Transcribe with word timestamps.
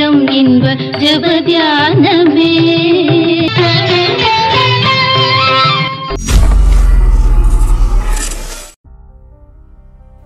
நேரம் 0.00 0.20
இன்ப 0.40 0.66
ஜபத்தியானமே. 1.00 2.52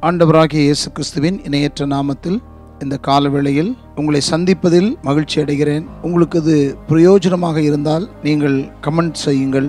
ஆண்டவராகிய 0.09 0.61
இயேசு 0.67 0.89
கிறிஸ்துவின் 0.97 1.39
இணையற்ற 1.49 1.87
நாமத்தில் 1.95 2.37
இந்த 2.85 2.97
காலவேளையில் 3.07 3.73
உங்களை 4.01 4.21
சந்திப்பதில் 4.31 4.91
மகிழ்ச்சி 5.09 5.39
அடைகிறேன். 5.43 5.87
உங்களுக்கு 6.07 6.39
இது 6.43 6.59
பிரயோஜனமாக 6.91 7.57
இருந்தால் 7.69 8.07
நீங்கள் 8.27 8.59
கமெண்ட் 8.87 9.19
செய்யுங்கள். 9.27 9.69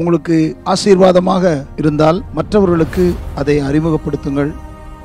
உங்களுக்கு 0.00 0.38
ஆசீர்வாதமாக 0.74 1.54
இருந்தால் 1.82 2.20
மற்றவர்களுக்கு 2.40 3.06
அதை 3.42 3.56
அறிமுகப்படுத்துங்கள். 3.70 4.52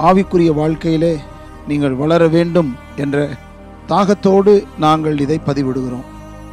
ஆவிக்குரிய 0.09 0.51
வாழ்க்கையிலே 0.59 1.13
நீங்கள் 1.71 1.95
வளர 2.03 2.27
வேண்டும் 2.35 2.73
என்ற 3.05 3.17
தாகத்தோடு 3.91 4.63
நாங்கள் 4.79 5.17
இதை 5.19 5.39
பதிவிடுகிறோம். 5.45 6.05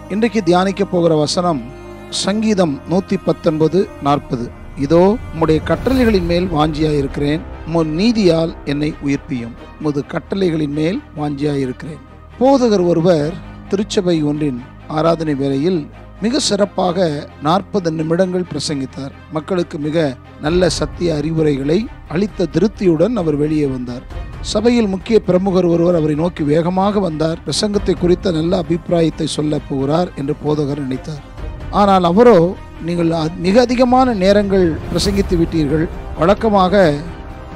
இன்றைக்கு 0.09 0.42
தியானிக்க 0.42 0.84
போகிற 0.84 1.15
வசனம் 1.15 1.60
சங்கீதம் 2.09 2.80
நூற்றி 2.88 3.16
பத்தொன்பது 3.16 3.88
நாற்பது. 4.02 4.51
இதோ 4.79 5.16
உம்முடைய 5.33 5.59
கட்டளைகளின் 5.70 6.27
மேல் 6.27 6.46
வாஞ்சியாயிருக்கிறேன். 6.46 7.41
உமது 7.66 7.91
நீதியால் 7.91 8.55
என்னை 8.65 8.95
உயிர்ப்பியும். 9.05 9.55
உமது 9.80 10.05
கட்டளைகளின் 10.12 10.74
மேல் 10.80 11.02
வாஞ்சியாயிருக்கிறேன். 11.16 12.02
போதகர் 12.41 12.87
ஒருவர் 12.87 13.32
திருச்சபை 13.68 14.23
ஒன்றின் 14.23 14.60
ஆராதனை 14.88 15.34
வேளையில் 15.34 15.87
மிக 16.20 16.38
சிறப்பாக 16.38 17.29
நாற்பது 17.43 17.93
நிமிடங்கள் 17.93 18.51
பிரசங்கித்தார். 18.52 19.12
மக்களுக்கு 19.32 19.79
மிக 19.79 20.16
நல்ல 20.41 20.68
சத்திய 20.68 21.15
அறிவுரைகளை 21.15 21.87
அளித்த 22.09 22.46
திருப்தியுடன் 22.46 23.16
அவர் 23.16 23.37
வெளியே 23.37 23.66
வந்தார். 23.66 24.18
சபையில் 24.42 24.87
முக்கிய 24.87 25.16
பிரமுகர் 25.20 25.66
ஒருவர் 25.66 25.98
அவரை 25.98 26.15
நோக்கி 26.15 26.42
வேகமாக 26.42 27.01
வந்தார். 27.01 27.38
பிரசங்கத்தை 27.46 27.95
குறித்த 27.98 28.30
நல்ல 28.30 28.59
அபிப்பிராயத்தை 28.62 29.27
சொல்ல 29.27 29.59
போகிறார் 29.69 30.10
என்று 30.16 30.35
போதகர் 30.45 30.85
நினைத்தார். 30.85 31.23
ஆனால் 31.71 32.04
அவரோ 32.04 32.38
நீங்கள் 32.87 33.10
மிக 33.46 33.60
அதிகமான 33.60 34.15
நேரங்கள் 34.15 34.66
பிரசங்கித்து 34.90 35.37
விட்டீர்கள். 35.40 35.87
வழக்கமாக 36.18 36.93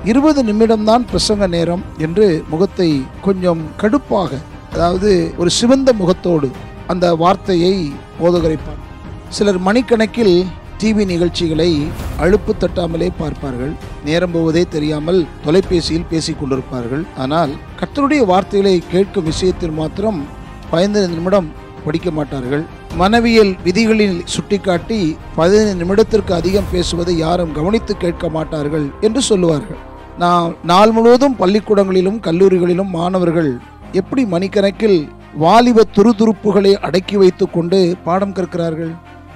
இருபது 0.04 0.40
நிமிடம்தான் 0.44 1.04
பிரசங்க 1.10 1.46
நேரம் 1.46 1.82
என்று 1.98 2.26
முகத்தை 2.48 2.90
கொஞ்சம் 3.22 3.62
கடுப்பாக 3.82 4.40
அதாவது 4.72 5.10
ஒரு 5.38 5.50
சிவந்த 5.50 5.92
முகத்தோடு 5.92 6.48
அந்த 6.86 7.06
வார்த்தையை 7.14 7.74
போதகரைப்பார் 8.20 8.80
சிலர் 9.28 9.60
மணிக்கணக்கில் 9.66 10.36
டிவி 10.82 11.04
நிகழ்ச்சிகளை 11.10 11.68
அழுப்பு 12.24 12.52
தட்டாமலே 12.62 13.08
பார்ப்பார்கள். 13.18 13.72
நேரம் 14.06 14.32
போவதே 14.36 14.62
தெரியாமல் 14.74 15.20
தொலைபேசியில் 15.44 16.08
பேசிக் 16.12 16.38
கொண்டிருப்பார்கள். 16.40 17.02
ஆனால் 17.24 17.52
கத்தருடைய 17.80 18.22
வார்த்தைகளை 18.30 18.76
கேட்கும் 18.92 19.28
விஷயத்தில் 19.30 19.76
மாத்திரம் 19.80 20.20
பதினைந்து 20.72 21.02
நிமிடம் 21.16 21.50
படிக்க 21.84 22.10
மாட்டார்கள். 22.18 22.64
மனவியல் 23.00 23.52
விதிகளில் 23.66 24.18
சுட்டிக்காட்டி 24.32 25.00
பதினைந்து 25.38 25.76
நிமிடத்திற்கு 25.82 26.32
அதிகம் 26.40 26.68
பேசுவதை 26.72 27.14
யாரும் 27.22 27.54
கவனித்து 27.58 27.94
கேட்க 28.02 28.28
மாட்டார்கள் 28.36 28.86
என்று 29.08 29.22
சொல்லுவார்கள். 29.30 29.80
நான் 30.24 30.50
நாள் 30.70 30.92
முழுவதும் 30.96 31.38
பள்ளிக்கூடங்களிலும் 31.42 32.18
கல்லூரிகளிலும் 32.26 32.92
மாணவர்கள் 32.98 33.50
எப்படி 34.00 34.24
மணிக்கணக்கில் 34.34 34.98
வாலிப 35.44 35.86
துருதுருப்புகளை 35.96 36.72
அடக்கி 36.86 37.16
வைத்துக்கொண்டு 37.22 37.78
பாடம் 38.06 38.36
கற்கிறார்கள்? 38.38 38.92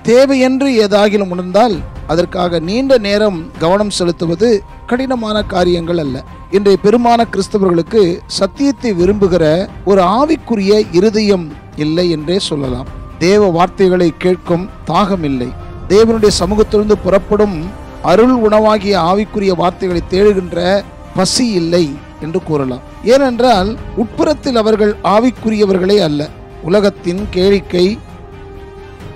தேவையென்று 0.09 0.69
ஏதாகிலும் 0.87 1.33
உணர்ந்தால் 1.35 1.77
அதற்காக 2.07 2.59
நீண்ட 2.59 2.99
நேரம் 2.99 3.39
கவனம் 3.59 3.91
செலுத்துவது 3.91 4.63
கடினமான 4.87 5.43
காரியங்கள் 5.43 5.99
அல்ல. 5.99 6.17
இன்றைய 6.51 6.79
பெருமான 6.85 7.21
கிறிஸ்தவர்களுக்கு 7.33 8.03
சத்தியத்தை 8.27 8.93
விரும்புகிற 8.93 9.45
ஒரு 9.85 10.03
ஆவிக்குரிய 10.19 10.73
இருதயம் 10.93 11.47
இல்லை 11.77 12.11
என்றே 12.11 12.39
சொல்லலாம். 12.39 12.89
தேவ 13.19 13.49
வார்த்தைகளை 13.49 14.13
கேட்கும் 14.19 14.69
தாகம் 14.87 15.23
இல்லை. 15.23 15.51
தேவனுடைய 15.89 16.33
சமூகத்திலிருந்து 16.41 16.99
புறப்படும் 16.99 17.57
அருள் 18.03 18.37
உணவாகிய 18.49 18.97
ஆவிக்குரிய 19.11 19.55
வார்த்தைகளை 19.57 20.03
தேடுகின்ற 20.11 20.83
பசி 21.15 21.47
இல்லை 21.61 21.85
என்று 22.21 22.43
கூறலாம். 22.43 22.85
ஏனென்றால் 23.05 23.71
உட்புறத்தில் 24.03 24.57
அவர்கள் 24.57 24.97
ஆவிக்குரியவர்களே 25.15 25.99
அல்ல. 26.01 26.29
உலகத்தின் 26.63 27.23
கேளிக்கை 27.35 27.87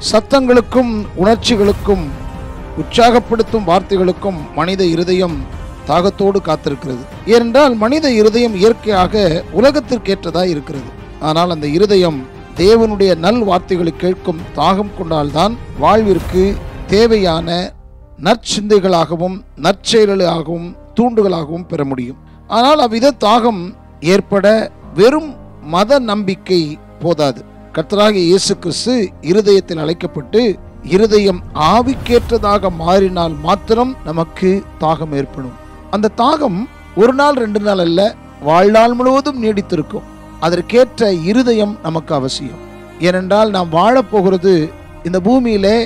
சத்தங்களுக்கும் 0.09 0.93
உணர்ச்சிகளுக்கும் 1.23 2.05
உற்சாகப்படுத்தும் 2.81 3.67
வார்த்தைகளுக்கும் 3.71 4.39
மனித 4.55 4.85
இருதயம் 4.85 5.37
தாகத்தோடு 5.89 6.39
காத்திருக்கிறது. 6.47 7.03
ஏனென்றால் 7.27 7.75
மனித 7.75 8.07
இருதயம் 8.11 8.55
இயற்கையாக 8.55 9.43
உலகத்திற்கேற்றதாக 9.59 10.47
இருக்கிறது. 10.47 10.91
ஆனால் 11.21 11.51
அந்த 11.51 11.67
இருதயம் 11.67 12.19
தேவனுடைய 12.57 13.11
நல் 13.25 13.43
வார்த்தைகளை 13.45 13.93
கேட்கும் 13.97 14.41
தாகம் 14.57 14.95
கொண்டால்தான் 14.99 15.59
வாழ்விற்கு 15.79 16.57
தேவையான 16.87 17.75
நற்சிந்தைகளாகவும் 18.23 19.37
நற்செயல்களாகவும் 19.67 20.69
தூண்டுகளாகவும் 20.95 21.67
பெற 21.67 21.85
முடியும். 21.85 22.19
ஆனால் 22.47 22.79
அவ்வித 22.79 23.15
தாகம் 23.21 23.63
ஏற்பட 24.01 24.47
வெறும் 24.95 25.31
மத 25.61 25.99
நம்பிக்கை 25.99 26.79
போதாது. 26.99 27.43
கர்த்தராகிய 27.75 28.23
இயேசு 28.29 28.53
கிறிஸ்து 28.63 28.95
இருதயத்தில் 29.31 29.81
அழைக்கப்பட்டு 29.83 30.41
இருதயம் 30.95 31.41
ஆவிக்கேற்றதாக 31.73 32.71
மாறினால் 32.81 33.35
மாத்திரம் 33.45 33.93
நமக்கு 34.09 34.49
தாகம் 34.81 35.13
ஏற்படும். 35.19 35.55
அந்த 35.95 36.11
தாகம் 36.23 36.57
ஒரு 37.03 37.13
நாள் 37.21 37.37
ரெண்டு 37.43 37.61
நாள் 37.67 37.83
அல்ல 37.85 38.01
வாழ்நாள் 38.49 38.95
முழுவதும் 39.01 39.39
நீடித்திருக்கும். 39.45 40.09
அதற்கேற்ற 40.47 41.11
இருதயம் 41.31 41.75
நமக்கு 41.87 42.15
அவசியம். 42.19 42.65
ஏனென்றால் 43.07 43.53
நாம் 43.57 43.71
வாழப்போகிறது 43.79 44.55
இந்த 45.11 45.21
பூமியிலே 45.29 45.77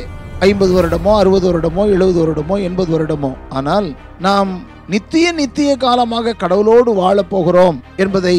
ஐம்பது 0.49 0.73
வருடமோ 0.79 1.13
அறுபது 1.21 1.47
வருடமோ 1.51 1.85
எழுபது 1.97 2.19
வருடமோ 2.23 2.59
எண்பது 2.69 2.91
வருடமோ. 2.97 3.33
ஆனால் 3.61 3.91
நாம் 4.29 4.53
நித்திய 4.95 5.27
நித்திய 5.43 5.77
காலமாக 5.87 6.37
கடவுளோடு 6.45 6.91
வாழப்போகிறோம் 7.03 7.79
என்பதை 7.97 8.37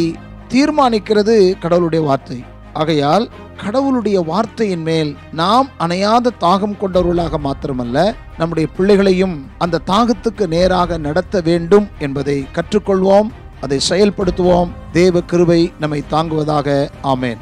தீர்மானிக்கிறது 0.56 1.38
கடவுளுடைய 1.64 2.04
வார்த்தை. 2.10 2.42
ஆகையால் 2.76 3.30
கடவுளுடைய 3.58 4.22
வார்த்தையின் 4.22 4.82
மேல் 4.82 5.18
நாம் 5.32 5.70
அணையாத 5.80 6.32
தாகம் 6.40 6.78
கொண்டவர்களாக 6.78 7.38
மாத்திரமல்ல 7.38 8.16
நம்முடைய 8.38 8.70
பிள்ளைகளையும் 8.78 9.46
அந்த 9.58 9.82
தாகத்துக்கு 9.88 10.48
நேராக 10.48 10.98
நடத்த 10.98 11.42
வேண்டும் 11.42 11.88
என்பதை 12.00 12.46
கற்றுக்கொள்வோம் 12.54 13.28
அதை 13.62 13.80
செயல்படுத்துவோம். 13.90 14.70
தேவ 14.92 15.22
கிருபை 15.22 15.72
நம்மை 15.80 16.04
தாங்குவதாக. 16.12 16.90
ஆமேன். 17.04 17.38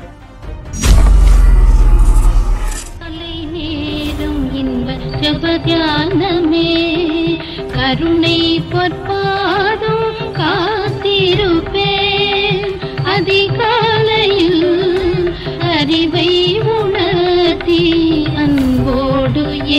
கருணை 7.73 8.61
பொற்பாதம் 8.71 10.11
காத்திருப்பேன் 10.33 11.72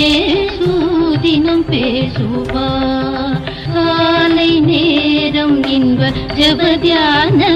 ஏசு 0.05 0.69
தினம் 1.21 1.65
பேசுவா 1.71 2.69
காலை 3.75 4.51
நேரம் 4.61 5.59
இன்ப 5.69 6.01
ஜபத்தியானமே 6.35 7.54